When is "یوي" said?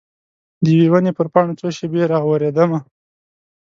0.73-0.87